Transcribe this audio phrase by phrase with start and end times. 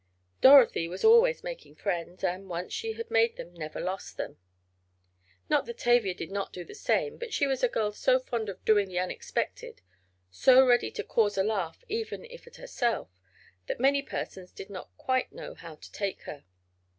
[0.41, 4.39] Dorothy was always making friends, and, once she had made them she never lost them.
[5.47, 8.49] Not that Tavia did not do the same, but she was a girl so fond
[8.49, 9.83] of doing the unexpected,
[10.31, 13.09] so ready to cause a laugh, even if at herself,
[13.67, 16.45] that many persons did not quite know how to take her.